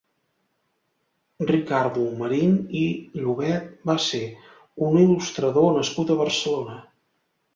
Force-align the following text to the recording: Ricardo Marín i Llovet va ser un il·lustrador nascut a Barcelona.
Ricardo 1.49 2.05
Marín 2.21 2.55
i 2.79 2.87
Llovet 3.19 3.69
va 3.91 3.95
ser 4.07 4.23
un 4.87 4.97
il·lustrador 5.05 5.69
nascut 5.79 6.15
a 6.15 6.17
Barcelona. 6.23 6.79